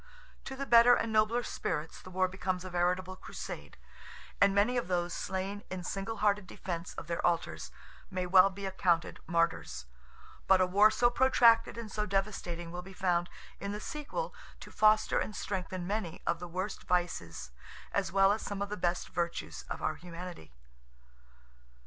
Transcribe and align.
To 0.45 0.55
the 0.55 0.65
better 0.65 0.95
and 0.95 1.13
nobler 1.13 1.43
spirits 1.43 2.01
the 2.01 2.09
war 2.09 2.27
becomes 2.27 2.65
a 2.65 2.71
veritable 2.71 3.15
crusade, 3.15 3.77
and 4.41 4.55
many 4.55 4.75
of 4.75 4.87
those 4.87 5.13
slain 5.13 5.61
in 5.69 5.83
single 5.83 6.17
hearted 6.17 6.47
defence 6.47 6.95
of 6.95 7.05
their 7.05 7.23
altars 7.23 7.69
may 8.09 8.25
well 8.25 8.49
be 8.49 8.65
accounted 8.65 9.19
martyrs—but 9.27 10.59
a 10.59 10.65
war 10.65 10.89
so 10.89 11.11
protracted 11.11 11.77
and 11.77 11.91
so 11.91 12.07
devastating 12.07 12.71
will 12.71 12.81
be 12.81 12.93
found, 12.93 13.29
in 13.59 13.73
the 13.73 13.79
sequel, 13.79 14.33
to 14.61 14.71
foster 14.71 15.19
and 15.19 15.35
strengthen 15.35 15.85
many 15.85 16.19
of 16.25 16.39
the 16.39 16.47
worst 16.47 16.81
vices 16.85 17.51
as 17.91 18.11
well 18.11 18.31
as 18.31 18.41
some 18.41 18.63
of 18.63 18.69
the 18.69 18.77
best 18.77 19.07
virtues 19.09 19.65
of 19.69 19.83
our 19.83 19.93
humanity. 19.93 20.51